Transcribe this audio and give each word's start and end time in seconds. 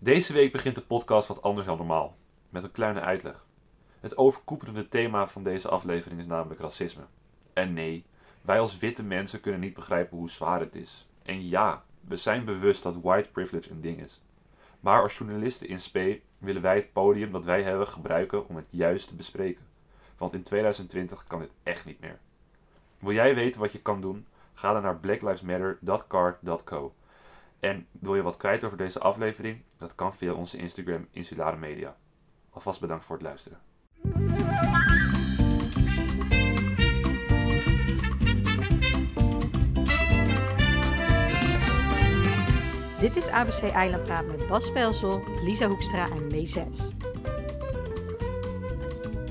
Deze 0.00 0.32
week 0.32 0.52
begint 0.52 0.74
de 0.74 0.82
podcast 0.82 1.28
wat 1.28 1.42
anders 1.42 1.66
dan 1.66 1.76
normaal, 1.76 2.16
met 2.48 2.62
een 2.62 2.72
kleine 2.72 3.00
uitleg. 3.00 3.46
Het 4.00 4.16
overkoepelende 4.16 4.88
thema 4.88 5.28
van 5.28 5.42
deze 5.42 5.68
aflevering 5.68 6.20
is 6.20 6.26
namelijk 6.26 6.60
racisme. 6.60 7.02
En 7.52 7.72
nee, 7.72 8.04
wij 8.42 8.60
als 8.60 8.78
witte 8.78 9.02
mensen 9.02 9.40
kunnen 9.40 9.60
niet 9.60 9.74
begrijpen 9.74 10.16
hoe 10.16 10.30
zwaar 10.30 10.60
het 10.60 10.76
is. 10.76 11.08
En 11.22 11.48
ja, 11.48 11.84
we 12.00 12.16
zijn 12.16 12.44
bewust 12.44 12.82
dat 12.82 13.00
white 13.00 13.30
privilege 13.30 13.70
een 13.70 13.80
ding 13.80 14.00
is. 14.00 14.20
Maar 14.80 15.02
als 15.02 15.18
journalisten 15.18 15.68
in 15.68 15.80
spe 15.80 16.20
willen 16.38 16.62
wij 16.62 16.76
het 16.76 16.92
podium 16.92 17.32
dat 17.32 17.44
wij 17.44 17.62
hebben 17.62 17.88
gebruiken 17.88 18.48
om 18.48 18.56
het 18.56 18.68
juist 18.70 19.08
te 19.08 19.14
bespreken. 19.14 19.66
Want 20.16 20.34
in 20.34 20.42
2020 20.42 21.24
kan 21.26 21.38
dit 21.38 21.50
echt 21.62 21.84
niet 21.84 22.00
meer. 22.00 22.18
Wil 22.98 23.12
jij 23.12 23.34
weten 23.34 23.60
wat 23.60 23.72
je 23.72 23.82
kan 23.82 24.00
doen? 24.00 24.26
Ga 24.54 24.72
dan 24.72 24.82
naar 24.82 24.98
blacklivesmatter.card.co. 24.98 26.92
En 27.60 27.86
wil 27.90 28.14
je 28.14 28.22
wat 28.22 28.36
kwijt 28.36 28.64
over 28.64 28.78
deze 28.78 28.98
aflevering? 28.98 29.62
Dat 29.76 29.94
kan 29.94 30.14
via 30.14 30.32
onze 30.32 30.56
Instagram 30.56 31.08
Insulare 31.10 31.56
Media. 31.56 31.96
Alvast 32.50 32.80
bedankt 32.80 33.04
voor 33.04 33.16
het 33.16 33.24
luisteren. 33.24 33.58
Dit 43.00 43.16
is 43.16 43.28
ABC 43.28 43.62
Eilandpraat 43.62 44.26
met 44.26 44.46
Bas 44.46 44.70
Velsel, 44.70 45.22
Lisa 45.44 45.68
Hoekstra 45.68 46.10
en 46.10 46.26
Mees 46.26 46.56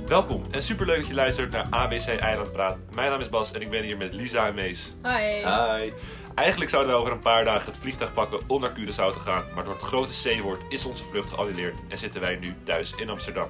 Welkom 0.08 0.44
en 0.52 0.64
superleuk 0.64 0.98
dat 0.98 1.08
je 1.08 1.14
luistert 1.14 1.52
naar 1.52 1.68
ABC 1.70 2.08
Eilandpraat. 2.08 2.78
Mijn 2.96 3.10
naam 3.10 3.20
is 3.20 3.30
Bas 3.30 3.52
en 3.52 3.62
ik 3.62 3.70
ben 3.70 3.84
hier 3.84 3.98
met 3.98 4.14
Lisa 4.14 4.48
en 4.48 4.56
Mees. 4.56 4.92
Hi. 5.04 5.46
Hi. 5.46 5.92
Eigenlijk 6.36 6.70
zouden 6.70 6.94
we 6.94 7.00
over 7.00 7.12
een 7.12 7.20
paar 7.20 7.46
dagen 7.46 7.72
het 7.72 7.82
vliegtuig 7.82 8.14
pakken 8.14 8.40
om 8.48 8.62
naar 8.62 8.72
Curaçao 8.72 9.14
te 9.14 9.20
gaan, 9.20 9.44
maar 9.56 9.64
door 9.64 9.74
het 9.74 9.82
grote 9.82 10.12
C-woord 10.24 10.62
is 10.70 10.86
onze 10.86 11.04
vlucht 11.04 11.30
geannuleerd 11.30 11.76
en 11.88 11.98
zitten 11.98 12.22
wij 12.22 12.36
nu 12.36 12.56
thuis 12.64 12.96
in 12.96 13.10
Amsterdam. 13.10 13.50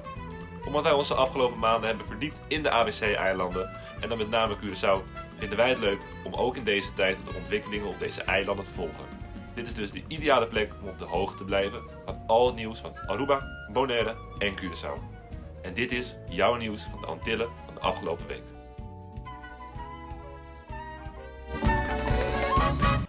Omdat 0.66 0.82
wij 0.82 0.92
onze 0.92 1.14
afgelopen 1.14 1.58
maanden 1.58 1.88
hebben 1.88 2.06
verdiept 2.06 2.36
in 2.48 2.62
de 2.62 2.70
ABC-eilanden 2.70 3.70
en 4.00 4.08
dan 4.08 4.18
met 4.18 4.30
name 4.30 4.56
Curaçao, 4.56 5.02
vinden 5.38 5.58
wij 5.58 5.68
het 5.68 5.78
leuk 5.78 6.00
om 6.24 6.34
ook 6.34 6.56
in 6.56 6.64
deze 6.64 6.94
tijd 6.94 7.16
de 7.24 7.36
ontwikkelingen 7.36 7.88
op 7.88 7.98
deze 7.98 8.22
eilanden 8.22 8.64
te 8.64 8.72
volgen. 8.72 9.06
Dit 9.54 9.66
is 9.66 9.74
dus 9.74 9.90
de 9.90 10.02
ideale 10.08 10.46
plek 10.46 10.72
om 10.82 10.88
op 10.88 10.98
de 10.98 11.04
hoogte 11.04 11.36
te 11.36 11.44
blijven 11.44 11.82
van 12.04 12.22
al 12.26 12.46
het 12.46 12.54
nieuws 12.54 12.80
van 12.80 12.92
Aruba, 13.06 13.66
Bonaire 13.72 14.14
en 14.38 14.54
Curaçao. 14.54 15.17
En 15.62 15.74
dit 15.74 15.92
is 15.92 16.16
jouw 16.28 16.54
nieuws 16.54 16.82
van 16.82 17.00
de 17.00 17.06
Antillen 17.06 17.48
van 17.64 17.74
de 17.74 17.80
afgelopen 17.80 18.26
week. 18.26 18.42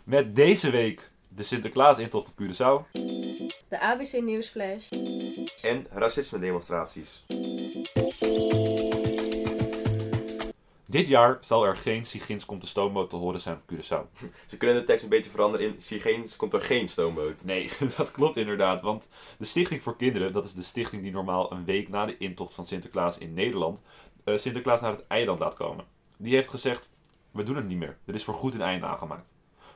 Met 0.03 0.36
deze 0.36 0.69
week 0.69 1.08
de 1.30 1.44
Sinterklaas-intocht 1.44 2.28
op 2.30 2.33
Curaçao. 2.41 2.91
De 3.69 3.80
ABC 3.80 4.22
Nieuwsflash. 4.22 4.89
En 5.61 5.86
racisme-demonstraties. 5.91 7.23
Dit 10.90 11.08
jaar 11.08 11.38
zal 11.42 11.66
er 11.66 11.78
geen 11.78 12.06
Sigins 12.06 12.45
komt 12.45 12.62
de 12.62 12.68
stoomboot 12.68 13.09
te 13.09 13.16
horen 13.16 13.42
zijn 13.42 13.56
op 13.56 13.73
Curaçao. 13.73 14.23
Ze 14.48 14.58
kunnen 14.58 14.76
de 14.76 14.84
tekst 14.84 15.04
een 15.04 15.09
beetje 15.09 15.30
veranderen 15.30 15.68
in 15.68 15.81
Sigeens 15.81 16.36
komt 16.36 16.54
er 16.54 16.62
geen 16.62 16.90
stoomboot. 16.90 17.44
Nee, 17.44 17.70
dat 17.98 18.12
klopt 18.12 18.38
inderdaad. 18.38 18.81
Want 18.81 19.09
de 19.38 19.46
Stichting 19.46 19.84
voor 19.84 19.96
Kinderen, 19.96 20.31
dat 20.31 20.46
is 20.46 20.54
de 20.54 20.64
stichting 20.64 21.02
die 21.02 21.12
normaal 21.12 21.52
een 21.52 21.66
week 21.66 21.90
na 21.90 22.06
de 22.06 22.18
intocht 22.18 22.54
van 22.54 22.66
Sinterklaas 22.66 23.18
in 23.18 23.34
Nederland 23.34 23.81
uh, 24.26 24.38
Sinterklaas 24.38 24.81
naar 24.81 24.92
het 24.92 25.08
eiland 25.08 25.40
laat 25.40 25.56
komen. 25.56 25.86
Die 26.18 26.34
heeft 26.34 26.50
gezegd, 26.50 26.92
we 27.31 27.44
doen 27.44 27.56
het 27.56 27.68
niet 27.68 27.78
meer. 27.78 27.98
Er 28.06 28.14
is 28.14 28.24
voorgoed 28.24 28.53
een 28.53 28.62
einde 28.62 28.86
aangemaakt. 28.86 29.34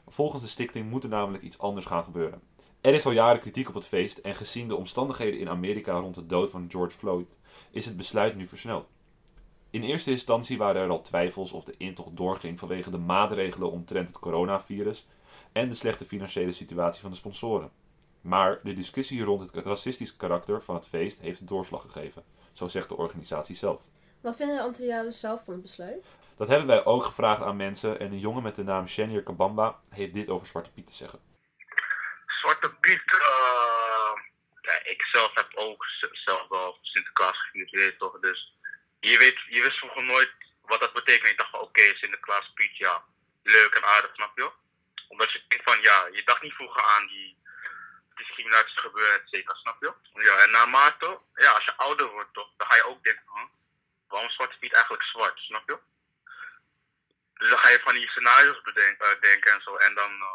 Volgens 0.07 0.41
de 0.41 0.47
stichting 0.47 0.89
moet 0.89 1.03
er 1.03 1.09
namelijk 1.09 1.43
iets 1.43 1.59
anders 1.59 1.85
gaan 1.85 2.03
gebeuren. 2.03 2.41
Er 2.81 2.93
is 2.93 3.05
al 3.05 3.11
jaren 3.11 3.41
kritiek 3.41 3.67
op 3.67 3.73
het 3.73 3.87
feest 3.87 4.17
en 4.17 4.35
gezien 4.35 4.67
de 4.67 4.75
omstandigheden 4.75 5.39
in 5.39 5.49
Amerika 5.49 5.93
rond 5.93 6.15
de 6.15 6.25
dood 6.25 6.49
van 6.49 6.65
George 6.69 6.97
Floyd 6.97 7.27
is 7.71 7.85
het 7.85 7.97
besluit 7.97 8.35
nu 8.35 8.47
versneld. 8.47 8.87
In 9.73 9.83
eerste 9.83 10.11
instantie 10.11 10.57
waren 10.57 10.81
er 10.81 10.89
al 10.89 11.01
twijfels 11.01 11.51
of 11.51 11.63
de 11.63 11.75
intocht 11.77 12.17
doorging 12.17 12.59
vanwege 12.59 12.89
de 12.89 12.97
maatregelen 12.97 13.71
omtrent 13.71 14.07
het 14.07 14.19
coronavirus 14.19 15.07
en 15.51 15.69
de 15.69 15.75
slechte 15.75 16.05
financiële 16.05 16.51
situatie 16.51 17.01
van 17.01 17.11
de 17.11 17.17
sponsoren. 17.17 17.71
Maar 18.21 18.59
de 18.63 18.73
discussie 18.73 19.23
rond 19.23 19.41
het 19.41 19.65
racistisch 19.65 20.15
karakter 20.15 20.63
van 20.63 20.75
het 20.75 20.87
feest 20.87 21.19
heeft 21.19 21.39
een 21.39 21.45
doorslag 21.45 21.81
gegeven, 21.81 22.23
zo 22.51 22.67
zegt 22.67 22.89
de 22.89 22.97
organisatie 22.97 23.55
zelf. 23.55 23.89
Wat 24.21 24.35
vinden 24.35 24.55
de 24.55 24.61
Antillianen 24.61 25.13
zelf 25.13 25.43
van 25.43 25.53
het 25.53 25.61
besluit? 25.61 26.07
Dat 26.35 26.47
hebben 26.47 26.67
wij 26.67 26.85
ook 26.85 27.03
gevraagd 27.03 27.41
aan 27.41 27.55
mensen 27.55 27.99
en 27.99 28.11
een 28.11 28.19
jongen 28.19 28.43
met 28.43 28.55
de 28.55 28.63
naam 28.63 28.87
Shanier 28.87 29.23
Kabamba 29.23 29.79
heeft 29.89 30.13
dit 30.13 30.29
over 30.29 30.47
Zwarte 30.47 30.71
Piet 30.71 30.87
te 30.87 30.93
zeggen. 30.93 31.19
Zwarte 32.25 32.73
Piet, 32.73 33.13
uh, 33.13 34.21
ja, 34.61 34.91
ik 34.91 35.01
zelf 35.01 35.31
heb 35.33 35.51
ook 35.55 35.85
zelf 36.11 36.47
wel 36.49 36.77
Sinterklaas 36.81 37.37
gevierd, 37.37 37.99
toch, 37.99 38.19
dus 38.19 38.53
je, 39.11 39.17
weet, 39.17 39.39
je 39.49 39.61
wist 39.61 39.77
vroeger 39.77 40.03
nooit 40.03 40.31
wat 40.61 40.79
dat 40.79 40.93
betekent. 40.93 41.29
Ik 41.29 41.37
dacht 41.37 41.49
van 41.49 41.59
oké, 41.59 41.81
okay, 41.81 41.95
Sinterklaas 41.95 42.51
Piet, 42.53 42.77
ja, 42.77 43.05
leuk 43.43 43.73
en 43.75 43.85
aardig, 43.85 44.13
snap 44.13 44.37
je? 44.37 44.51
Omdat 45.07 45.31
je 45.31 45.43
denkt 45.47 45.69
van 45.69 45.81
ja, 45.81 46.07
je 46.11 46.23
dacht 46.23 46.41
niet 46.41 46.53
vroeger 46.53 46.81
aan 46.83 47.07
die 47.07 47.37
discriminatie 48.15 48.79
gebeuren, 48.79 49.21
et 49.21 49.29
cetera, 49.29 49.55
snap 49.55 49.81
je? 49.83 49.93
Ja, 50.23 50.37
en 50.37 50.51
naarmate, 50.51 51.19
ja, 51.35 51.51
als 51.51 51.65
je 51.65 51.77
ouder 51.77 52.07
wordt 52.07 52.33
toch, 52.33 52.49
dan 52.57 52.67
ga 52.67 52.75
je 52.75 52.85
ook 52.85 53.03
denken, 53.03 53.23
huh, 53.33 53.43
waarom 54.07 54.29
Zwarte 54.29 54.57
Piet 54.57 54.73
eigenlijk 54.73 55.03
zwart, 55.03 55.39
snap 55.39 55.69
je? 55.69 55.77
Dus 57.33 57.49
dan 57.49 57.59
ga 57.59 57.69
je 57.69 57.79
van 57.79 57.93
die 57.93 58.09
scenario's 58.09 58.61
bedenken, 58.61 59.09
uh, 59.09 59.21
denken 59.21 59.51
en 59.51 59.61
zo. 59.61 59.75
En 59.75 59.95
dan 59.95 60.11
uh, 60.11 60.27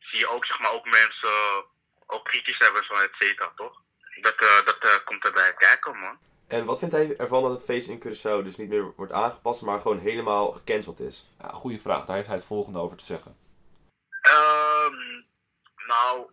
zie 0.00 0.18
je 0.18 0.28
ook, 0.28 0.46
zeg 0.46 0.58
maar, 0.58 0.70
ook 0.70 0.84
mensen 0.84 1.64
ook 2.06 2.24
kritisch 2.24 2.58
hebben, 2.58 2.84
zo, 2.84 2.94
et 2.94 3.14
cetera, 3.18 3.52
toch? 3.56 3.82
Dat, 4.20 4.38
dat 4.64 5.04
komt 5.04 5.24
erbij 5.24 5.54
kijken, 5.54 5.98
man. 5.98 6.18
En 6.50 6.64
wat 6.64 6.78
vindt 6.78 6.94
hij 6.94 7.16
ervan 7.16 7.42
dat 7.42 7.50
het 7.50 7.64
feest 7.64 7.88
in 7.88 7.98
Curaçao 7.98 8.44
dus 8.44 8.56
niet 8.56 8.68
meer 8.68 8.92
wordt 8.96 9.12
aangepast, 9.12 9.62
maar 9.62 9.80
gewoon 9.80 9.98
helemaal 9.98 10.52
gecanceld 10.52 11.00
is? 11.00 11.26
Ja, 11.40 11.48
goede 11.48 11.78
vraag. 11.78 12.04
Daar 12.04 12.16
heeft 12.16 12.28
hij 12.28 12.36
het 12.36 12.46
volgende 12.46 12.78
over 12.78 12.96
te 12.96 13.04
zeggen. 13.04 13.36
Um, 14.10 15.26
nou, 15.86 16.30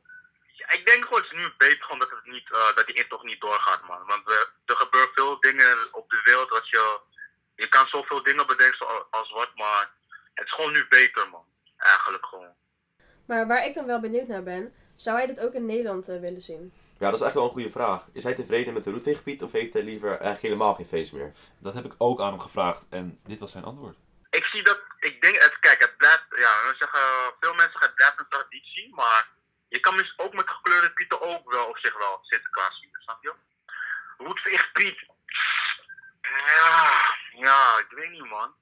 ik 0.67 0.81
denk 0.85 1.03
gewoon 1.03 1.21
het 1.21 1.31
is 1.31 1.37
nu 1.37 1.53
beter 1.57 1.83
gewoon 1.83 1.99
dat, 1.99 2.09
het 2.09 2.25
niet, 2.25 2.49
uh, 2.49 2.75
dat 2.75 2.85
die 2.85 2.95
intocht 2.95 3.23
niet 3.23 3.41
doorgaat, 3.41 3.87
man. 3.87 4.05
Want 4.05 4.29
er, 4.29 4.53
er 4.65 4.75
gebeuren 4.75 5.09
veel 5.13 5.39
dingen 5.39 5.77
op 5.91 6.09
de 6.09 6.21
wereld 6.23 6.49
dat 6.49 6.69
je... 6.69 6.99
Je 7.55 7.67
kan 7.67 7.87
zoveel 7.87 8.23
dingen 8.23 8.47
bedenken 8.47 9.11
als 9.11 9.31
wat, 9.31 9.51
maar 9.55 9.91
het 10.33 10.45
is 10.45 10.53
gewoon 10.53 10.71
nu 10.71 10.85
beter, 10.89 11.29
man. 11.29 11.45
Eigenlijk 11.77 12.25
gewoon. 12.25 12.53
Maar 13.25 13.47
waar 13.47 13.65
ik 13.65 13.73
dan 13.73 13.85
wel 13.85 13.99
benieuwd 13.99 14.27
naar 14.27 14.43
ben, 14.43 14.73
zou 14.95 15.17
hij 15.17 15.27
dit 15.27 15.39
ook 15.39 15.53
in 15.53 15.65
Nederland 15.65 16.09
uh, 16.09 16.19
willen 16.19 16.41
zien? 16.41 16.73
Ja, 16.99 17.09
dat 17.09 17.19
is 17.19 17.25
eigenlijk 17.25 17.33
wel 17.33 17.43
een 17.43 17.69
goede 17.71 17.79
vraag. 17.79 18.05
Is 18.13 18.23
hij 18.23 18.33
tevreden 18.33 18.73
met 18.73 18.83
de 18.83 18.91
Roetweeggebied 18.91 19.43
of 19.43 19.51
heeft 19.51 19.73
hij 19.73 19.83
liever 19.83 20.09
eigenlijk 20.09 20.41
helemaal 20.41 20.75
geen 20.75 20.85
feest 20.85 21.11
meer? 21.13 21.31
Dat 21.59 21.73
heb 21.73 21.85
ik 21.85 21.93
ook 21.97 22.21
aan 22.21 22.29
hem 22.29 22.39
gevraagd 22.39 22.87
en 22.89 23.19
dit 23.23 23.39
was 23.39 23.51
zijn 23.51 23.63
antwoord. 23.63 23.97
Ik 24.29 24.45
zie 24.45 24.63
dat, 24.63 24.81
ik 24.99 25.21
denk, 25.21 25.35
het, 25.35 25.59
kijk, 25.59 25.79
het 25.79 25.97
blijft, 25.97 26.25
ja, 26.29 26.51
we 26.67 26.75
zeggen, 26.79 26.99
veel 27.39 27.53
mensen 27.53 27.71
zeggen 27.71 27.87
het 27.87 27.95
blijft 27.95 28.19
een 28.19 28.29
traditie, 28.29 28.95
maar 28.95 29.29
je 29.67 29.79
kan 29.79 29.97
dus 29.97 30.13
ook 30.17 30.33
met 30.33 30.49
gekleurde 30.49 30.93
pieten 30.93 31.21
ook 31.21 31.51
wel 31.51 31.65
op 31.65 31.77
zich 31.77 31.97
wel 31.97 32.19
Sinterklaas 32.21 32.79
zien, 32.79 32.89
snap 32.91 33.23
je? 33.23 33.33
Roetveegpiet, 34.17 34.99
ja, 37.45 37.79
ik 37.79 37.89
weet 37.89 38.11
niet 38.11 38.29
man. 38.29 38.53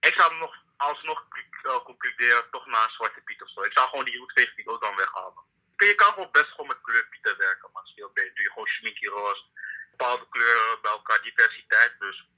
Ik 0.00 0.14
zou 0.16 0.36
nog 0.36 0.54
alsnog 0.76 1.26
uh, 1.62 1.76
concluderen 1.76 2.44
toch 2.50 2.66
naar 2.66 2.82
een 2.82 2.90
zwarte 2.90 3.20
piet 3.20 3.42
of 3.42 3.50
zo. 3.50 3.60
Ik 3.60 3.72
zou 3.78 3.88
gewoon 3.88 4.04
die 4.04 4.18
roetveegpiet 4.18 4.66
ook 4.66 4.80
dan 4.80 4.96
weghalen 4.96 5.44
je 5.86 5.94
kan 5.94 6.12
gewoon 6.12 6.30
best 6.32 6.50
gewoon 6.50 6.66
met 6.66 6.80
kleurpieten 6.82 7.36
werken, 7.36 7.70
maar 7.72 7.82
veel 7.94 8.10
beter. 8.14 8.34
Doe 8.34 8.44
je 8.44 8.50
gewoon 8.50 8.66
sminky 8.66 9.06
roze, 9.06 9.44
bepaalde 9.90 10.28
kleuren 10.28 10.80
bij 10.82 10.90
elkaar, 10.90 11.22
diversiteit. 11.22 11.94
Dus 11.98 12.28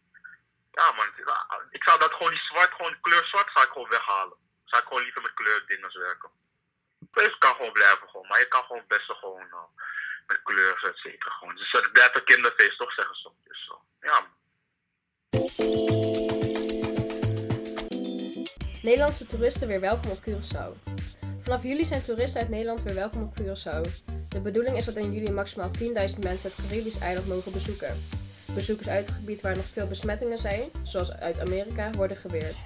ja 0.72 0.92
man, 0.92 1.06
ik 1.70 1.82
zou 1.82 1.98
dat 1.98 2.12
gewoon 2.12 2.32
die 2.32 2.45
zwart, 2.56 2.74
gewoon 2.74 3.00
kleur 3.00 3.24
zwart 3.24 3.50
zou 3.54 3.64
ik 3.66 3.72
gewoon 3.72 3.88
weghalen. 3.88 4.36
Zou 4.64 4.82
ik 4.82 4.88
gewoon 4.88 5.02
liever 5.02 5.22
met 5.22 5.34
kleurdingen 5.34 5.98
werken. 5.98 6.30
Dus 7.10 7.38
kan 7.38 7.54
gewoon 7.54 7.72
blijven 7.72 8.08
gewoon, 8.08 8.26
maar 8.28 8.38
je 8.38 8.48
kan 8.48 8.64
gewoon 8.64 8.84
best 8.88 9.04
gewoon 9.04 9.46
uh, 9.46 9.68
met 10.26 10.42
kleuren, 10.42 10.90
et 10.90 10.96
cetera. 10.96 11.30
Gewoon. 11.30 11.56
Dus 11.56 11.72
het 11.72 11.92
blijft 11.92 12.16
een 12.16 12.24
kinderfeest 12.24 12.78
toch, 12.78 12.92
zeggen 12.92 13.16
ze. 13.16 13.30
Dus 13.44 13.70
ja. 14.00 14.18
Nederlandse 18.82 19.26
toeristen 19.26 19.68
weer 19.68 19.80
welkom 19.80 20.10
op 20.10 20.20
Curaçao. 20.26 20.70
Vanaf 21.42 21.62
juli 21.62 21.84
zijn 21.84 22.02
toeristen 22.02 22.40
uit 22.40 22.50
Nederland 22.50 22.82
weer 22.82 22.94
welkom 22.94 23.22
op 23.22 23.34
Curaçao. 23.40 24.04
De 24.28 24.40
bedoeling 24.40 24.76
is 24.76 24.84
dat 24.84 24.94
in 24.94 25.12
juli 25.12 25.32
maximaal 25.32 25.70
10.000 25.78 25.82
mensen 25.92 26.50
het 26.50 26.54
Caribisch 26.54 26.98
eiland 26.98 27.26
mogen 27.26 27.52
bezoeken. 27.52 28.24
Bezoekers 28.54 28.88
uit 28.88 29.06
het 29.06 29.14
gebied 29.14 29.40
waar 29.40 29.56
nog 29.56 29.66
veel 29.72 29.86
besmettingen 29.86 30.38
zijn, 30.38 30.70
zoals 30.82 31.12
uit 31.12 31.40
Amerika, 31.40 31.90
worden 31.90 32.16
geweerd. 32.16 32.56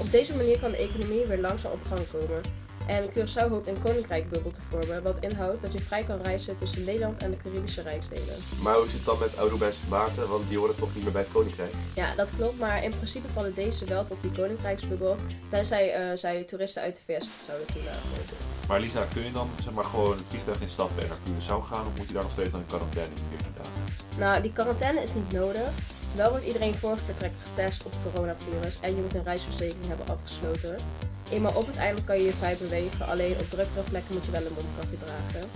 Op 0.00 0.10
deze 0.10 0.36
manier 0.36 0.58
kan 0.58 0.70
de 0.70 0.76
economie 0.76 1.26
weer 1.26 1.40
langzaam 1.40 1.72
op 1.72 1.84
gang 1.84 2.10
komen. 2.10 2.40
En 2.86 3.10
Curaçao 3.10 3.48
hoopt 3.48 3.66
een 3.66 3.82
koninkrijkbubbel 3.82 4.50
te 4.50 4.60
vormen, 4.70 5.02
wat 5.02 5.16
inhoudt 5.20 5.62
dat 5.62 5.72
je 5.72 5.80
vrij 5.80 6.04
kan 6.04 6.22
reizen 6.22 6.58
tussen 6.58 6.84
Nederland 6.84 7.18
en 7.18 7.30
de 7.30 7.36
Caribische 7.36 7.82
Rijksdelen. 7.82 8.36
Maar 8.62 8.74
hoe 8.74 8.84
zit 8.84 8.94
het 8.94 9.04
dan 9.04 9.18
met 9.18 9.38
Aruba 9.38 9.66
en 9.66 9.72
Maarten? 9.88 10.28
Want 10.28 10.48
die 10.48 10.58
horen 10.58 10.76
toch 10.76 10.94
niet 10.94 11.02
meer 11.02 11.12
bij 11.12 11.22
het 11.22 11.32
Koninkrijk? 11.32 11.72
Ja, 11.94 12.14
dat 12.14 12.30
klopt, 12.36 12.58
maar 12.58 12.84
in 12.84 12.90
principe 12.90 13.28
vallen 13.32 13.54
deze 13.54 13.84
wel 13.84 14.04
tot 14.04 14.16
die 14.20 14.30
koninkrijksbubbel, 14.30 15.16
tenzij 15.48 15.92
eh, 15.92 16.16
zij 16.16 16.42
toeristen 16.42 16.82
uit 16.82 16.94
de 16.94 17.00
VS 17.06 17.28
zouden 17.46 17.66
toelaten. 17.66 18.00
Maar 18.68 18.80
Lisa, 18.80 19.04
kun 19.12 19.22
je 19.22 19.30
dan 19.30 19.50
zeg 19.62 19.72
maar 19.72 19.84
gewoon 19.84 20.16
het 20.16 20.26
vliegtuig 20.28 20.60
instappen 20.60 21.02
en 21.02 21.08
naar 21.08 21.18
Curaçao 21.18 21.62
gaan? 21.62 21.86
Of 21.86 21.96
moet 21.96 22.06
je 22.06 22.12
daar 22.12 22.22
nog 22.22 22.32
steeds 22.32 22.54
aan 22.54 22.60
in 22.60 22.66
quarantaine 22.66 23.14
in 23.14 23.22
14 23.28 23.48
dagen? 23.56 23.72
Nou, 24.18 24.42
die 24.42 24.52
quarantaine 24.52 25.02
is 25.02 25.14
niet 25.14 25.32
nodig. 25.32 25.70
Wel 26.16 26.30
wordt 26.30 26.46
iedereen 26.46 26.74
voor 26.74 26.90
het 26.90 27.00
vertrek 27.00 27.32
getest 27.42 27.84
op 27.84 27.92
het 27.92 28.00
coronavirus 28.12 28.78
en 28.80 28.96
je 28.96 29.02
moet 29.02 29.14
een 29.14 29.24
reisverzekering 29.24 29.86
hebben 29.86 30.08
afgesloten. 30.08 30.74
Eenmaal 31.30 31.52
op 31.54 31.66
het 31.66 31.76
eiland 31.76 32.04
kan 32.04 32.16
je 32.16 32.24
je 32.24 32.32
vrij 32.32 32.56
bewegen, 32.56 33.06
alleen 33.06 33.32
op 33.32 33.50
drukkere 33.50 33.82
plekken 33.90 34.14
moet 34.14 34.24
je 34.24 34.30
wel 34.30 34.46
een 34.46 34.52
mondkapje 34.52 34.98
dragen. 35.04 35.48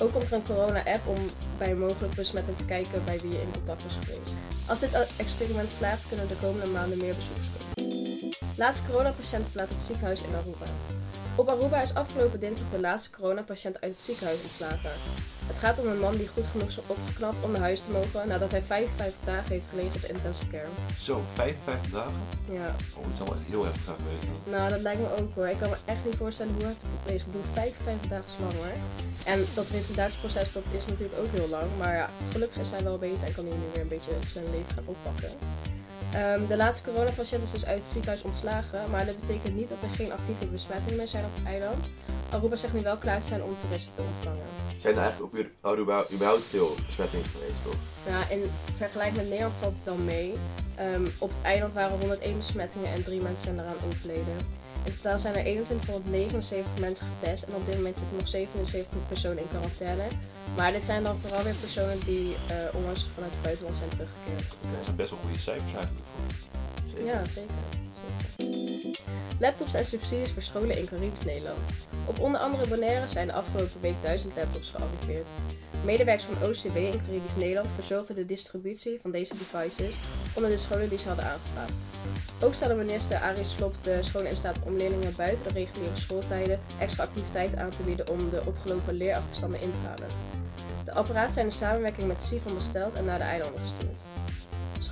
Ook 0.00 0.12
komt 0.12 0.24
er 0.24 0.32
een 0.32 0.42
corona-app 0.42 1.06
om 1.06 1.18
bij 1.58 1.70
een 1.70 1.78
mogelijke 1.78 2.16
besmetting 2.16 2.56
te 2.56 2.64
kijken 2.64 3.04
bij 3.04 3.20
wie 3.20 3.30
je 3.30 3.40
in 3.40 3.52
contact 3.52 3.84
is 3.84 3.96
geweest. 4.00 4.32
Als 4.66 4.80
dit 4.80 4.90
experiment 5.16 5.70
slaagt, 5.70 6.08
kunnen 6.08 6.28
de 6.28 6.36
komende 6.36 6.68
maanden 6.68 6.98
meer 6.98 7.14
bezoekers 7.14 7.46
komen. 7.54 7.92
Laatste 8.56 8.86
coronapatiënt 8.86 9.48
verlaat 9.48 9.70
het 9.70 9.82
ziekenhuis 9.86 10.22
in 10.22 10.34
Aruba. 10.34 10.66
Op 11.36 11.48
Aruba 11.48 11.82
is 11.82 11.94
afgelopen 11.94 12.40
dinsdag 12.40 12.66
de 12.70 12.80
laatste 12.80 13.10
coronapatiënt 13.10 13.80
uit 13.80 13.92
het 13.96 14.04
ziekenhuis 14.04 14.42
ontslagen. 14.42 14.90
Het 15.46 15.56
gaat 15.58 15.78
om 15.80 15.86
een 15.86 15.98
man 15.98 16.16
die 16.16 16.28
goed 16.28 16.44
genoeg 16.50 16.68
is 16.68 16.78
opgeknapt 16.86 17.36
om 17.44 17.50
naar 17.52 17.60
huis 17.60 17.80
te 17.82 17.90
mogen 17.90 18.28
nadat 18.28 18.50
hij 18.50 18.62
55 18.62 19.24
dagen 19.24 19.48
heeft 19.52 19.64
gelegen 19.68 19.94
op 19.94 20.00
de 20.00 20.08
intensive 20.08 20.50
care. 20.50 20.68
Zo, 20.98 21.22
55 21.34 21.90
dagen? 21.90 22.14
Ja, 22.52 22.74
Oh, 22.96 23.02
dat 23.02 23.12
is 23.12 23.18
wel 23.18 23.32
echt 23.32 23.46
heel 23.46 23.64
heftig 23.64 23.84
zijn 23.84 23.96
geweest. 23.98 24.50
nou 24.50 24.70
dat 24.70 24.80
lijkt 24.80 25.00
me 25.00 25.16
ook 25.20 25.34
hoor. 25.34 25.48
Ik 25.48 25.58
kan 25.58 25.70
me 25.70 25.76
echt 25.84 26.04
niet 26.04 26.16
voorstellen 26.16 26.52
hoe 26.54 26.64
heftig 26.64 26.88
het 27.02 27.12
is. 27.14 27.20
Ik 27.20 27.26
bedoel, 27.26 27.42
55 27.52 28.10
dagen 28.10 28.24
is 28.24 28.32
lang 28.40 28.54
hoor. 28.54 28.74
En 29.24 29.46
dat 29.54 29.68
revalidatieproces 29.68 30.52
dat 30.52 30.64
is 30.78 30.86
natuurlijk 30.86 31.18
ook 31.18 31.30
heel 31.38 31.48
lang. 31.48 31.68
Maar 31.78 31.94
ja, 31.94 32.08
gelukkig 32.32 32.60
is 32.62 32.70
hij 32.70 32.82
wel 32.84 32.98
beter 32.98 33.26
en 33.26 33.34
kan 33.34 33.46
hij 33.46 33.56
nu 33.56 33.64
weer 33.72 33.82
een 33.82 33.88
beetje 33.88 34.12
zijn 34.26 34.44
leven 34.44 34.72
gaan 34.74 34.84
oppakken. 34.86 35.30
Ehm, 36.12 36.46
de 36.46 36.56
laatste 36.56 36.90
coronapatiënt 36.90 37.42
is 37.42 37.50
dus 37.50 37.66
uit 37.66 37.82
het 37.82 37.92
ziekenhuis 37.92 38.22
ontslagen, 38.22 38.90
maar 38.90 39.06
dat 39.06 39.20
betekent 39.20 39.54
niet 39.56 39.68
dat 39.68 39.82
er 39.82 39.88
geen 39.88 40.12
actieve 40.12 40.46
besmettingen 40.46 40.96
meer 40.96 41.08
zijn 41.08 41.24
op 41.24 41.34
het 41.34 41.44
eiland. 41.44 41.86
Aruba 42.32 42.56
zegt 42.56 42.72
nu 42.72 42.82
wel 42.82 42.96
klaar 42.96 43.20
te 43.20 43.26
zijn 43.26 43.42
om 43.42 43.56
toeristen 43.60 43.94
te 43.94 44.02
ontvangen. 44.02 44.46
Zijn 44.76 44.94
er 44.94 45.00
eigenlijk 45.00 45.34
op 45.34 45.46
Aruba 45.60 46.04
überhaupt 46.12 46.42
veel 46.42 46.74
besmettingen 46.86 47.26
geweest, 47.26 47.62
toch? 47.64 47.76
Ja, 48.06 48.28
in 48.28 48.42
vergelijking 48.74 49.16
met 49.16 49.28
Nederland 49.28 49.54
valt 49.60 49.74
het 49.74 49.84
wel 49.84 50.04
mee. 50.04 50.32
Ehm, 50.74 51.06
op 51.18 51.28
het 51.28 51.42
eiland 51.42 51.72
waren 51.72 51.98
101 51.98 52.36
besmettingen 52.36 52.92
en 52.92 53.02
drie 53.04 53.22
mensen 53.22 53.44
zijn 53.44 53.58
eraan 53.58 53.76
overleden. 53.88 54.36
In 54.84 54.92
totaal 54.96 55.18
zijn 55.18 55.34
er 55.34 55.42
2179 55.42 56.80
mensen 56.80 57.06
getest 57.06 57.42
en 57.42 57.54
op 57.54 57.66
dit 57.66 57.76
moment 57.76 57.98
zitten 57.98 58.16
nog 58.16 58.28
77 58.28 58.98
personen 59.08 59.38
in 59.38 59.48
quarantaine. 59.48 60.06
Maar 60.56 60.72
dit 60.72 60.84
zijn 60.84 61.02
dan 61.02 61.18
vooral 61.20 61.42
weer 61.42 61.54
personen 61.54 62.00
die 62.04 62.36
eh, 62.48 62.76
onlangs 62.76 63.08
vanuit 63.14 63.32
het 63.32 63.42
buitenland 63.42 63.76
zijn 63.76 63.90
teruggekeerd. 63.90 64.48
Dat 64.74 64.84
zijn 64.84 64.96
best 64.96 65.10
wel 65.10 65.18
goede 65.18 65.38
cijfers 65.38 65.72
eigenlijk 65.72 66.06
voor. 66.06 66.24
Zeker. 66.88 67.06
Ja, 67.06 67.24
zeker. 67.24 67.54
zeker. 68.36 69.00
Laptops 69.38 69.74
en 69.74 69.86
subsidies 69.86 70.30
voor 70.30 70.42
scholen 70.42 70.78
in 70.78 70.86
Caribisch 70.86 71.24
Nederland. 71.24 71.60
Op 72.06 72.20
onder 72.20 72.40
andere 72.40 72.68
Bonaire 72.68 73.08
zijn 73.08 73.26
de 73.26 73.32
afgelopen 73.32 73.80
week 73.80 74.02
duizend 74.02 74.36
laptops 74.36 74.70
gearriveerd. 74.70 75.28
Medewerkers 75.84 76.24
van 76.24 76.48
OCW 76.48 76.76
in 76.76 77.02
Caribisch 77.06 77.36
Nederland 77.36 77.68
verzorgden 77.74 78.16
de 78.16 78.24
distributie 78.24 78.98
van 79.00 79.10
deze 79.10 79.34
devices 79.34 79.94
onder 80.34 80.50
de 80.50 80.58
scholen 80.58 80.88
die 80.88 80.98
ze 80.98 81.08
hadden 81.08 81.24
aangevraagd. 81.24 81.72
Ook 82.42 82.54
stelde 82.54 82.74
minister 82.74 83.16
Arie 83.18 83.44
Slob 83.44 83.74
de 83.80 83.98
scholen 84.00 84.30
in 84.30 84.36
staat 84.36 84.58
om 84.64 84.76
leerlingen 84.76 85.16
buiten 85.16 85.42
de 85.42 85.52
reguliere 85.52 85.96
schooltijden 85.96 86.60
extra 86.80 87.04
activiteiten 87.04 87.58
aan 87.58 87.70
te 87.70 87.82
bieden 87.82 88.08
om 88.08 88.30
de 88.30 88.42
opgelopen 88.46 88.94
leerachterstanden 88.94 89.60
in 89.60 89.70
te 89.70 89.88
halen. 89.88 90.08
De 90.84 90.92
apparaten 90.92 91.32
zijn 91.32 91.46
in 91.46 91.52
samenwerking 91.52 92.08
met 92.08 92.22
Sifon 92.22 92.54
besteld 92.54 92.96
en 92.96 93.04
naar 93.04 93.18
de 93.18 93.24
eilanden 93.24 93.60
gestuurd. 93.60 94.11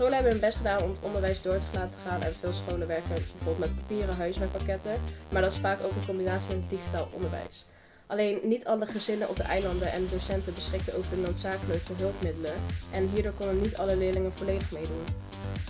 Scholen 0.01 0.19
hebben 0.19 0.33
hun 0.33 0.49
best 0.49 0.57
gedaan 0.57 0.83
om 0.83 0.91
het 0.91 1.05
onderwijs 1.05 1.43
door 1.43 1.59
te 1.59 1.79
laten 1.79 1.99
gaan 2.07 2.23
en 2.23 2.33
veel 2.41 2.53
scholen 2.53 2.87
werken 2.87 3.09
bijvoorbeeld 3.09 3.59
met 3.59 3.75
papieren 3.75 4.17
huiswerkpakketten, 4.17 5.01
maar 5.33 5.43
dat 5.43 5.53
is 5.53 5.59
vaak 5.59 5.83
ook 5.83 5.91
in 5.91 6.07
combinatie 6.07 6.57
met 6.57 6.71
digitaal 6.71 7.09
onderwijs. 7.13 7.67
Alleen 8.07 8.41
niet 8.43 8.67
alle 8.67 8.87
gezinnen 8.87 9.29
op 9.29 9.37
de 9.37 9.43
eilanden 9.43 9.93
en 9.93 10.07
docenten 10.11 10.55
beschikten 10.55 10.97
over 10.97 11.11
de 11.11 11.17
noodzakelijke 11.17 11.93
hulpmiddelen 11.97 12.55
en 12.91 13.09
hierdoor 13.09 13.33
konden 13.33 13.61
niet 13.61 13.77
alle 13.77 13.97
leerlingen 13.97 14.37
volledig 14.37 14.73
meedoen. 14.73 15.05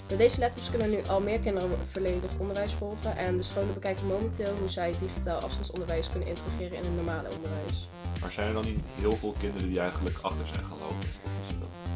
Met 0.08 0.18
deze 0.18 0.40
laptops 0.40 0.70
kunnen 0.70 0.90
nu 0.90 1.00
al 1.08 1.20
meer 1.20 1.38
kinderen 1.38 1.70
volledig 1.86 2.30
onderwijs 2.38 2.72
volgen 2.72 3.16
en 3.16 3.36
de 3.36 3.42
scholen 3.42 3.74
bekijken 3.74 4.06
momenteel 4.06 4.56
hoe 4.56 4.70
zij 4.70 4.92
digitaal 5.00 5.40
afstandsonderwijs 5.40 6.10
kunnen 6.10 6.28
integreren 6.28 6.76
in 6.76 6.82
het 6.82 6.94
normale 6.94 7.28
onderwijs. 7.36 7.88
Maar 8.20 8.32
zijn 8.32 8.48
er 8.48 8.54
dan 8.54 8.64
niet 8.64 8.84
heel 8.94 9.16
veel 9.16 9.34
kinderen 9.38 9.68
die 9.68 9.80
eigenlijk 9.80 10.18
achter 10.20 10.46
zijn 10.46 10.64
gaan 10.64 10.78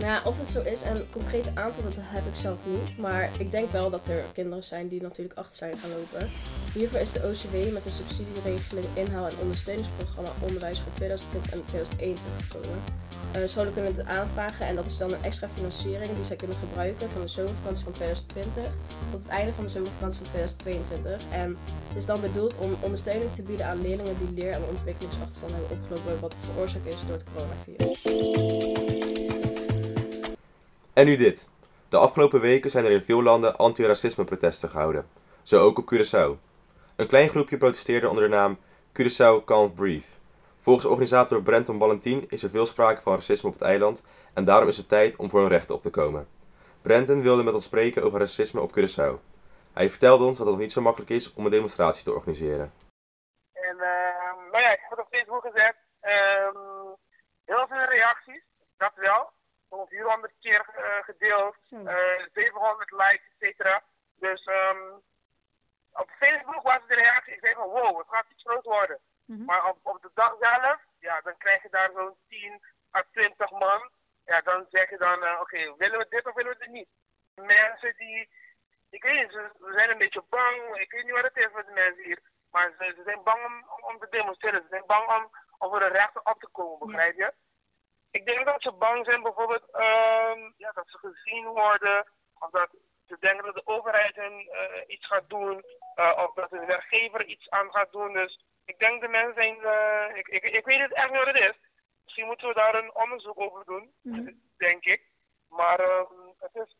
Nou 0.01 0.27
of 0.27 0.39
dat 0.39 0.49
zo 0.49 0.61
is 0.61 0.83
en 0.83 1.07
concreet 1.11 1.47
aantal 1.55 1.83
dat 1.83 1.95
heb 1.99 2.27
ik 2.27 2.35
zelf 2.35 2.59
niet. 2.65 2.99
Maar 2.99 3.31
ik 3.39 3.51
denk 3.51 3.71
wel 3.71 3.91
dat 3.91 4.09
er 4.09 4.25
kinderen 4.33 4.65
zijn 4.65 4.89
die 4.89 5.03
natuurlijk 5.03 5.39
achter 5.39 5.57
zijn 5.57 5.77
gaan 5.77 5.91
lopen. 5.91 6.31
Hiervoor 6.75 7.01
is 7.01 7.13
de 7.13 7.19
OCW 7.19 7.73
met 7.73 7.85
de 7.85 7.91
subsidieregeling 7.91 8.87
inhaal- 8.95 9.27
en 9.27 9.39
ondersteuningsprogramma 9.41 10.31
onderwijs 10.41 10.81
voor 10.81 10.93
2020 10.93 11.53
en 11.53 11.65
2021 11.65 12.47
gekomen. 12.49 12.83
Eh, 13.33 13.41
scholen 13.47 13.73
kunnen 13.73 13.95
het 13.95 14.07
aanvragen 14.07 14.67
en 14.67 14.75
dat 14.77 14.87
is 14.87 14.99
dan 14.99 15.13
een 15.13 15.23
extra 15.23 15.49
financiering 15.49 16.15
die 16.17 16.25
zij 16.25 16.37
kunnen 16.37 16.57
gebruiken 16.57 17.11
van 17.11 17.21
de 17.21 17.29
zomervakantie 17.29 17.85
van 17.85 17.93
2020 17.93 18.65
tot 19.11 19.23
het 19.23 19.29
einde 19.29 19.53
van 19.53 19.65
de 19.65 19.71
zomervakantie 19.71 20.21
van 20.23 20.31
2022. 20.31 21.29
En 21.31 21.57
het 21.89 21.97
is 21.97 22.07
dan 22.07 22.21
bedoeld 22.21 22.59
om 22.59 22.77
ondersteuning 22.81 23.33
te 23.35 23.43
bieden 23.43 23.67
aan 23.67 23.81
leerlingen 23.81 24.17
die 24.19 24.43
leer- 24.43 24.53
en 24.53 24.65
ontwikkelingsachterstand 24.69 25.53
hebben 25.53 25.71
opgelopen 25.71 26.21
wat 26.21 26.37
veroorzaakt 26.41 26.87
is 26.87 26.99
door 27.07 27.17
het 27.17 27.27
coronavirus. 27.35 29.04
En 30.95 31.07
nu 31.07 31.17
dit. 31.17 31.49
De 31.89 31.97
afgelopen 31.97 32.41
weken 32.41 32.71
zijn 32.71 32.85
er 32.85 32.91
in 32.91 33.03
veel 33.03 33.23
landen 33.23 33.57
anti-racisme-protesten 33.57 34.69
gehouden. 34.69 35.09
Zo 35.43 35.61
ook 35.61 35.79
op 35.79 35.95
Curaçao. 35.95 36.39
Een 36.97 37.07
klein 37.07 37.29
groepje 37.29 37.57
protesteerde 37.57 38.09
onder 38.09 38.23
de 38.23 38.29
naam 38.29 38.59
Curaçao 38.93 39.45
Can't 39.45 39.75
Breathe. 39.75 40.07
Volgens 40.61 40.87
organisator 40.87 41.43
Brenton 41.43 41.79
Valentin 41.79 42.27
is 42.29 42.43
er 42.43 42.51
veel 42.51 42.67
sprake 42.67 43.03
van 43.03 43.15
racisme 43.15 43.49
op 43.49 43.55
het 43.55 43.63
eiland 43.63 44.07
en 44.35 44.45
daarom 44.45 44.69
is 44.69 44.77
het 44.77 44.89
tijd 44.89 45.17
om 45.17 45.31
voor 45.31 45.41
hun 45.41 45.49
rechten 45.49 45.75
op 45.75 45.83
te 45.83 45.91
komen. 45.91 46.29
Brenton 46.83 47.23
wilde 47.23 47.43
met 47.43 47.55
ons 47.55 47.65
spreken 47.65 48.03
over 48.03 48.19
racisme 48.19 48.61
op 48.61 48.71
Curaçao. 48.79 49.21
Hij 49.73 49.91
vertelde 49.91 50.25
ons 50.25 50.39
dat 50.39 50.47
het 50.47 50.55
nog 50.55 50.65
niet 50.65 50.73
zo 50.73 50.81
makkelijk 50.81 51.11
is 51.11 51.35
om 51.35 51.45
een 51.45 51.51
demonstratie 51.51 52.05
te 52.05 52.13
organiseren. 52.13 52.73
En 53.53 53.81
ehm, 53.81 54.51
nou 54.51 54.63
ja, 54.63 54.73
ik 54.73 54.81
heb 54.81 54.91
het 54.91 54.99
op 54.99 55.09
Facebook 55.11 55.43
gezet. 55.43 55.77
Ehm, 56.01 56.57
heel 57.45 57.67
veel 57.69 57.85
reacties, 57.85 58.45
dat 58.77 58.93
wel. 58.95 59.33
Zo'n 59.69 59.87
400 59.87 60.33
keer 60.41 60.65
eh, 60.75 61.05
gedeeld, 61.05 61.57
eh 61.71 62.27
700 62.33 62.91
likes, 62.91 63.27
et 63.27 63.39
cetera. 63.39 63.83
Dus 64.19 64.45
ehm, 64.45 64.93
op 65.93 66.11
Facebook 66.19 66.63
was 66.63 66.87
de 66.87 66.95
reactie, 66.95 67.33
ik 67.33 67.41
zei 67.41 67.55
van 67.55 67.69
wow, 67.69 67.99
het 67.99 68.09
gaat 68.09 68.27
iets 68.31 68.43
groot 68.43 68.65
worden. 68.65 69.01
Maar 69.47 69.69
op, 69.69 69.79
op 69.83 70.03
de 70.03 70.11
dag 70.15 70.37
zelf, 70.41 70.81
ja, 70.99 71.21
dan 71.21 71.37
krijg 71.37 71.63
je 71.63 71.69
daar 71.71 71.91
zo'n 71.95 72.17
10 72.29 72.63
à 72.95 73.03
20 73.13 73.51
man. 73.51 73.91
Ja, 74.25 74.41
dan 74.41 74.67
zeg 74.71 74.91
je 74.91 74.99
dan, 74.99 75.23
eh, 75.23 75.41
oké, 75.41 75.77
willen 75.77 75.99
we 75.99 76.07
dit 76.09 76.27
of 76.27 76.35
willen 76.35 76.53
we 76.53 76.59
dit 76.59 76.71
niet? 76.71 76.89
Mensen 77.35 77.95
die, 77.97 78.29
ik 78.91 79.03
weet 79.03 79.23
niet, 79.23 79.31
ze, 79.31 79.51
ze 79.59 79.73
zijn 79.73 79.91
een 79.91 79.99
beetje 79.99 80.25
bang. 80.29 80.77
Ik 80.77 80.91
weet 80.91 81.05
niet 81.05 81.15
wat 81.15 81.25
het 81.25 81.37
is 81.37 81.53
met 81.53 81.67
de 81.67 81.73
mensen 81.73 82.05
hier. 82.05 82.21
Maar 82.51 82.73
ze, 82.79 82.93
ze 82.97 83.03
zijn 83.05 83.23
bang 83.23 83.45
om, 83.45 83.55
om, 83.55 83.95
om 83.95 83.99
te 83.99 84.07
demonstreren. 84.11 84.63
Ze 84.63 84.69
zijn 84.69 84.87
bang 84.87 85.09
om, 85.09 85.31
om 85.59 85.69
voor 85.69 85.79
de 85.79 85.89
rechten 85.89 86.27
op 86.27 86.41
te 86.41 86.49
komen, 86.53 86.87
begrijp 86.87 87.17
je? 87.17 87.33
Ik 88.19 88.25
denk 88.25 88.45
dat 88.45 88.63
ze 88.63 88.73
bang 88.73 89.05
zijn 89.05 89.23
bijvoorbeeld 89.23 89.71
ehm, 89.71 90.41
ja, 90.57 90.71
dat 90.73 90.89
ze 90.89 90.99
gezien 90.99 91.47
worden. 91.47 92.07
Of 92.39 92.51
dat 92.51 92.69
ze 93.07 93.17
denken 93.21 93.45
dat 93.45 93.55
de 93.55 93.67
overheid 93.67 94.17
hen 94.17 94.49
eh, 94.49 94.83
iets 94.87 95.07
gaat 95.07 95.29
doen. 95.29 95.65
eh, 95.95 96.19
of 96.29 96.35
dat 96.35 96.51
de 96.51 96.65
werkgever 96.65 97.25
iets 97.25 97.51
aan 97.51 97.71
gaat 97.71 97.93
doen. 97.93 98.13
Dus 98.13 98.45
ik 98.65 98.79
denk 98.79 99.01
de 99.01 99.09
mensen 99.09 99.35
zijn... 99.35 99.65
eh, 99.65 100.17
ik, 100.17 100.29
ik, 100.29 100.43
ik 100.43 100.65
weet 100.65 100.81
het 100.81 100.93
echt 100.93 101.09
niet 101.11 101.19
wat 101.25 101.35
het 101.35 101.37
is. 101.51 101.57
Misschien 102.05 102.27
moeten 102.27 102.49
we 102.49 102.55
daar 102.55 102.75
een 102.75 102.95
onderzoek 102.95 103.41
over 103.41 103.65
doen. 103.65 103.93
Denk 104.57 104.85
ik. 104.85 105.03
Maar 105.49 105.79
ehm, 105.81 106.13
het 106.39 106.55
is 106.55 106.77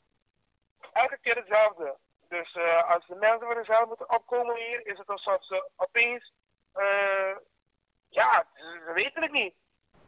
elke 0.93 1.19
keer 1.19 1.37
hetzelfde. 1.37 1.97
Dus 2.29 2.57
als 2.87 3.07
de 3.07 3.15
mensen 3.15 3.47
voor 3.47 3.55
zichzelf 3.57 3.87
moeten 3.89 4.11
opkomen 4.11 4.57
hier, 4.57 4.87
is 4.87 4.99
het 4.99 5.09
alsof 5.09 5.45
ze 5.45 5.71
opeens... 5.77 6.33
ja, 8.09 8.47
ze 8.55 8.91
weten 8.95 9.23
het 9.23 9.33
niet. 9.33 9.55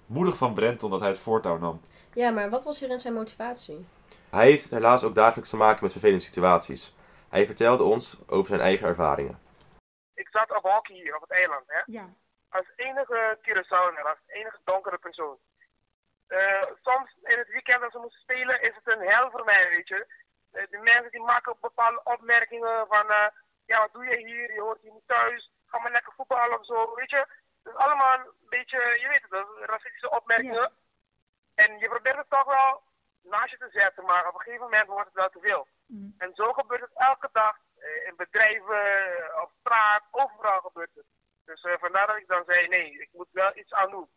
Moedig 0.07 0.37
van 0.37 0.55
Brenton 0.55 0.91
dat 0.91 1.01
hij 1.01 1.09
het 1.09 1.19
voortouw 1.19 1.59
nam. 1.59 1.81
Ja, 2.13 2.31
maar 2.31 2.51
wat 2.51 2.65
was 2.65 2.81
hierin 2.81 3.01
zijn 3.01 3.15
motivatie? 3.15 3.87
Hij 4.31 4.45
heeft 4.51 4.71
helaas 4.71 5.05
ook 5.05 5.15
dagelijks 5.15 5.51
te 5.51 5.57
maken 5.57 5.83
met 5.83 5.93
vervelende 5.93 6.23
situaties. 6.23 6.95
Hij 7.29 7.47
vertelde 7.47 7.83
ons 7.83 8.29
over 8.29 8.47
zijn 8.47 8.61
eigen 8.61 8.87
ervaringen. 8.89 9.39
Ik 10.15 10.29
zat 10.29 10.57
op 10.57 10.63
hockey 10.63 10.95
hier 10.95 11.15
op 11.15 11.21
het 11.21 11.31
eiland, 11.31 11.65
hè. 11.67 11.81
Ja. 11.87 12.07
Als 12.49 12.67
enige 12.77 13.39
Curaçaoer, 13.43 14.03
als 14.03 14.19
enige 14.27 14.59
donkere 14.65 14.99
persoon. 14.99 15.37
Eh, 16.27 16.63
soms 16.83 17.17
in 17.23 17.39
het 17.39 17.49
weekend 17.49 17.83
als 17.83 17.93
we 17.93 17.99
moeten 17.99 18.21
spelen, 18.21 18.63
is 18.63 18.75
het 18.75 18.95
een 18.95 19.09
hel 19.09 19.31
voor 19.31 19.45
mij, 19.45 19.69
weet 19.71 19.89
je. 19.89 20.07
Eh, 20.51 20.63
de 20.71 20.79
mensen 20.79 21.11
die 21.11 21.23
maken 21.23 21.57
bepaalde 21.61 22.01
opmerkingen 22.05 22.87
van, 22.87 23.11
eh, 23.11 23.29
ja, 23.67 23.81
wat 23.81 23.93
doe 23.93 24.05
je 24.05 24.17
hier? 24.17 24.53
Je 24.55 24.61
hoort 24.61 24.81
hier 24.81 24.93
niet 24.93 25.07
thuis. 25.07 25.55
ga 25.69 25.79
maar 25.79 25.93
lekker 25.93 26.13
voetballen 26.17 26.59
of 26.59 26.67
zo, 26.67 26.95
weet 26.95 27.11
je. 27.11 27.27
Dus 27.67 27.75
allemaal 27.75 28.15
een 28.15 28.33
beetje, 28.49 28.79
je 29.01 29.09
weet 29.09 29.23
het, 29.23 29.31
dat 29.31 29.47
is 29.49 29.65
racistische 29.65 30.11
opmerkingen. 30.11 30.55
Ja. 30.55 30.71
En 31.55 31.79
je 31.79 31.89
probeert 31.89 32.17
het 32.17 32.31
toch 32.31 32.45
wel 32.45 32.83
naast 33.23 33.51
je 33.51 33.59
te 33.59 33.71
zetten, 33.71 34.05
maar 34.05 34.29
op 34.29 34.35
een 34.35 34.41
gegeven 34.41 34.65
moment 34.65 34.87
wordt 34.87 35.05
het 35.05 35.15
wel 35.15 35.29
te 35.29 35.41
veel. 35.41 35.67
Mm. 35.87 36.15
En 36.19 36.35
zo 36.35 36.53
gebeurt 36.53 36.81
het 36.81 36.95
elke 36.95 37.29
dag 37.33 37.57
eh, 37.79 38.07
in 38.07 38.17
bedrijven, 38.17 38.83
eh, 39.17 39.43
op 39.43 39.51
straat, 39.61 40.03
overal 40.11 40.61
gebeurt 40.61 40.95
het. 40.95 41.07
Dus 41.45 41.63
eh, 41.63 41.79
vandaar 41.79 42.07
dat 42.07 42.17
ik 42.17 42.27
dan 42.27 42.45
zei, 42.45 42.69
nee, 42.69 43.01
ik 43.01 43.09
moet 43.13 43.29
wel 43.31 43.57
iets 43.57 43.73
aan 43.73 43.91
doen. 43.91 44.09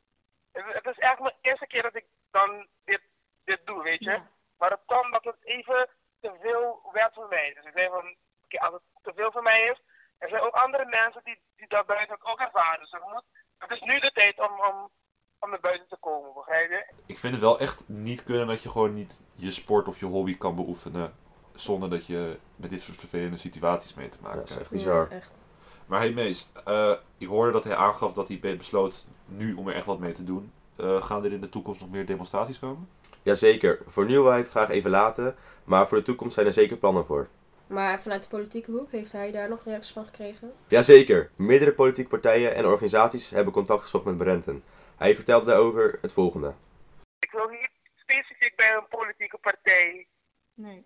Het, 0.52 0.66
het 0.66 0.86
is 0.86 0.98
echt 0.98 1.20
mijn 1.20 1.36
eerste 1.42 1.68
keer 1.68 1.82
dat 1.82 1.96
ik 1.96 2.06
dan 2.32 2.68
dit, 2.86 3.02
dit 3.44 3.66
doe, 3.66 3.84
weet 3.84 4.04
je. 4.04 4.12
Ja. 4.12 4.28
Maar 4.58 4.70
het 4.70 4.86
kwam 4.86 5.12
dat 5.12 5.24
het 5.24 5.44
even 5.44 5.90
te 6.22 6.38
veel 6.42 6.90
werd 6.92 7.14
voor 7.14 7.28
mij. 7.28 7.54
Dus 7.54 7.66
ik 7.66 7.74
zei 7.74 7.88
van, 7.90 8.16
oké, 8.44 8.60
als 8.60 8.74
het 8.74 8.84
te 9.02 9.14
veel 9.14 9.32
voor 9.32 9.44
mij 9.44 9.68
is, 9.68 9.82
er 10.20 10.30
zijn 10.30 10.42
ook 10.42 10.56
andere 10.56 10.86
mensen 10.86 11.22
die, 11.24 11.42
die 11.56 11.68
dat 11.68 11.86
buiten 11.86 12.24
ook 12.24 12.40
ervaren. 12.40 12.80
Dus 12.80 12.92
er 12.92 13.02
moet, 13.02 13.26
het 13.70 13.82
is 13.82 13.88
nu 13.88 14.00
de 14.00 14.12
tijd 14.14 14.40
om, 14.40 14.46
om, 14.46 14.90
om 15.40 15.50
naar 15.50 15.60
buiten 15.60 15.88
te 15.88 15.98
komen, 16.00 16.34
begrijp 16.34 16.70
je? 16.70 16.86
Ik 17.06 17.18
vind 17.20 17.34
het 17.34 17.42
wel 17.44 17.60
echt 17.60 17.84
niet 17.88 18.24
kunnen 18.24 18.48
dat 18.48 18.64
je 18.64 18.70
gewoon 18.70 18.94
niet 18.94 19.22
je 19.36 19.52
sport 19.52 19.88
of 19.88 20.00
je 20.00 20.06
hobby 20.06 20.38
kan 20.38 20.56
beoefenen. 20.56 21.14
Zonder 21.56 21.90
dat 21.90 22.06
je 22.06 22.38
met 22.56 22.70
dit 22.70 22.82
soort 22.82 23.00
vervelende 23.00 23.38
situaties 23.38 23.94
mee 23.94 24.10
te 24.10 24.18
Ja, 24.18 24.24
maken 24.24 24.40
dat 24.40 24.50
is 24.50 24.58
echt 24.58 24.68
krijgt. 24.68 24.86
bizar. 24.86 25.08
Ja, 25.10 25.16
echt. 25.16 25.38
Maar 25.86 26.00
hey 26.00 26.12
Mees, 26.12 26.50
eh, 26.66 26.94
ik 27.18 27.28
hoorde 27.28 27.52
dat 27.52 27.64
hij 27.64 27.76
aangaf 27.76 28.14
dat 28.14 28.28
hij 28.28 28.40
be- 28.40 28.56
besloot 28.56 29.06
nu 29.26 29.54
om 29.54 29.68
er 29.68 29.76
echt 29.76 29.86
wat 29.86 30.00
mee 30.00 30.12
te 30.12 30.24
doen. 30.24 30.52
Eh, 30.78 31.02
gaan 31.02 31.26
er 31.26 31.32
in 31.32 31.42
de 31.42 31.50
toekomst 31.50 31.82
nog 31.82 31.90
meer 31.90 32.06
demonstraties 32.06 32.60
komen? 32.60 32.90
Jazeker, 33.22 33.80
voor 33.86 34.06
nieuwheid 34.06 34.50
graag 34.50 34.70
even 34.70 34.90
laten, 34.92 35.36
maar 35.64 35.88
voor 35.88 35.98
de 35.98 36.04
toekomst 36.04 36.34
zijn 36.34 36.46
er 36.46 36.54
zeker 36.54 36.78
plannen 36.78 37.06
voor. 37.06 37.28
Maar 37.70 38.00
vanuit 38.02 38.24
de 38.24 38.30
politieke 38.30 38.72
hoek 38.72 38.92
heeft 38.92 39.12
hij 39.12 39.32
daar 39.32 39.50
nog 39.50 39.64
reacties 39.64 39.94
van 39.94 40.06
gekregen? 40.06 40.54
Jazeker, 40.68 41.30
meerdere 41.36 41.74
politieke 41.74 42.10
partijen 42.10 42.56
en 42.56 42.66
organisaties 42.66 43.30
hebben 43.30 43.54
contact 43.54 43.82
gezocht 43.82 44.06
met 44.06 44.18
Brenton. 44.18 44.64
Hij 44.98 45.16
vertelde 45.16 45.46
daarover 45.46 45.98
het 46.02 46.14
volgende. 46.14 46.54
Ik 47.20 47.32
wil 47.32 47.48
niet 47.48 47.70
specifiek 47.96 48.56
bij 48.56 48.74
een 48.76 48.88
politieke 48.88 49.38
partij 49.38 50.08
Nee. 50.54 50.86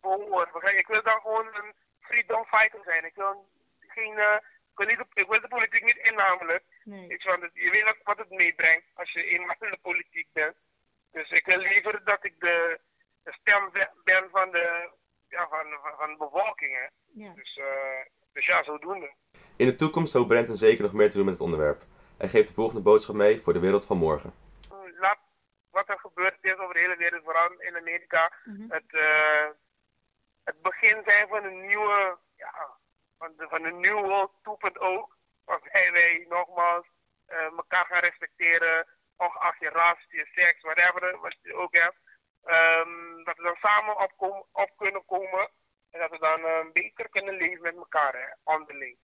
behoren. 0.00 0.78
Ik 0.78 0.86
wil 0.86 1.02
dan 1.02 1.20
gewoon 1.20 1.46
een 1.46 1.72
freedom 2.00 2.44
fighter 2.44 2.80
zijn. 2.84 3.04
Ik 3.04 3.14
wil 3.14 3.48
geen, 3.88 4.18
eh, 4.18 4.36
ik 4.70 4.76
wil, 4.76 4.86
niet 4.86 4.98
de, 4.98 5.06
ik 5.20 5.26
wil 5.28 5.40
de 5.40 5.48
politiek 5.48 5.84
niet 5.84 5.98
in 6.02 6.14
namelijk. 6.14 6.64
Nee. 6.84 7.08
Ik, 7.08 7.22
want 7.22 7.42
het- 7.42 7.50
je 7.54 7.70
weet 7.70 7.84
ook 7.84 8.00
wat 8.04 8.18
het 8.18 8.30
meebrengt 8.30 8.86
als 8.94 9.12
je 9.12 9.24
eenmaal 9.24 9.56
in 9.60 9.70
de 9.70 9.78
politiek 9.82 10.28
bent. 10.32 10.54
Dus 11.12 11.30
ik 11.30 11.46
wil 11.46 11.58
liever 11.58 12.04
dat 12.04 12.24
ik 12.24 12.34
de, 12.40 12.80
de 13.22 13.32
stem 13.40 13.70
be- 13.72 13.90
ben 14.04 14.24
van 14.30 14.50
de, 14.50 14.88
ja, 15.36 15.48
van, 15.48 15.66
van, 15.82 15.92
van 15.98 16.10
de 16.10 16.16
bevolking. 16.16 16.72
Hè. 16.74 16.86
Ja. 17.24 17.32
Dus, 17.34 17.56
eh, 17.56 18.02
dus 18.32 18.46
ja, 18.46 18.62
zodoende. 18.64 19.12
In 19.56 19.66
de 19.66 19.74
toekomst 19.76 20.12
hoopt 20.12 20.28
Brenton 20.28 20.56
zeker 20.56 20.82
nog 20.82 20.92
meer 20.92 21.10
te 21.10 21.16
doen 21.16 21.24
met 21.24 21.34
het 21.34 21.42
onderwerp. 21.42 21.82
Hij 22.18 22.28
geeft 22.28 22.48
de 22.48 22.54
volgende 22.54 22.82
boodschap 22.82 23.14
mee 23.14 23.40
voor 23.40 23.52
de 23.52 23.58
wereld 23.66 23.86
van 23.86 23.96
morgen. 23.96 24.32
Laat 24.98 25.18
wat 25.70 25.88
er 25.88 25.98
gebeurd 25.98 26.36
is 26.40 26.56
over 26.58 26.74
de 26.74 26.80
hele 26.80 26.96
wereld, 26.96 27.24
vooral 27.24 27.50
in 27.60 27.76
Amerika, 27.76 28.32
Mhm. 28.44 28.70
het, 28.70 28.94
eh, 28.94 29.46
het 30.44 30.62
begin 30.62 31.02
zijn 31.04 31.28
van 31.28 31.44
een 31.44 31.66
nieuwe, 31.66 32.16
ja, 32.36 32.52
van, 33.18 33.32
de, 33.36 33.46
van 33.48 33.64
een 33.64 33.80
nieuwe 33.80 34.02
world 34.02 34.32
2.0. 34.42 35.12
Waarbij 35.44 35.92
wij 35.92 36.26
nogmaals 36.28 36.86
eh, 37.26 37.38
elkaar 37.56 37.86
gaan 37.86 38.00
respecteren, 38.00 38.86
ongeacht 39.16 39.60
je 39.60 39.68
ras, 39.68 39.98
je 40.08 40.26
seks, 40.34 40.60
whatever, 40.62 41.18
wat 41.20 41.36
je 41.42 41.54
ook 41.54 41.72
hebt. 41.72 41.96
Ehm, 42.44 43.24
dat 43.24 43.36
we 43.36 43.42
dan 43.42 43.56
samen 43.60 43.96
op, 44.02 44.12
kom- 44.16 44.44
op 44.52 44.70
kunnen 44.76 45.04
komen 45.06 45.48
en 45.90 46.00
dat 46.00 46.10
we 46.10 46.18
dan 46.18 46.40
eh, 46.44 46.72
beter 46.72 47.08
kunnen 47.08 47.34
leven 47.36 47.62
met 47.62 47.76
elkaar, 47.76 48.12
hè, 48.12 48.52
onderling. 48.54 48.96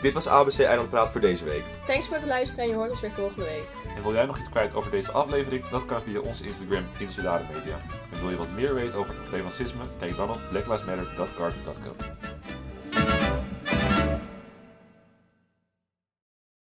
Dit 0.00 0.14
was 0.14 0.28
ABC 0.28 0.58
Eiland 0.58 0.90
Praat 0.90 1.10
voor 1.10 1.20
deze 1.20 1.44
week. 1.44 1.62
Thanks 1.86 2.06
voor 2.06 2.16
het 2.16 2.26
luisteren 2.26 2.64
en 2.64 2.70
je 2.70 2.76
hoort 2.76 2.90
ons 2.90 3.00
weer 3.00 3.12
volgende 3.12 3.44
week. 3.44 3.66
En 3.96 4.02
wil 4.02 4.12
jij 4.12 4.26
nog 4.26 4.38
iets 4.38 4.48
kwijt 4.50 4.74
over 4.74 4.90
deze 4.90 5.12
aflevering? 5.12 5.68
Dat 5.68 5.84
kan 5.86 6.02
via 6.02 6.20
onze 6.20 6.44
Instagram 6.46 6.84
Insulare 6.98 7.44
Media. 7.52 7.76
En 8.12 8.20
wil 8.20 8.30
je 8.30 8.36
wat 8.36 8.48
meer 8.50 8.74
weten 8.74 8.98
over 8.98 9.10
het 9.10 9.20
probleem 9.20 9.44
racisme? 9.44 9.84
Kijk 9.98 10.16
dan 10.16 10.30
op 10.30 10.38
blacklivesmatter.garden.co. 10.50 11.94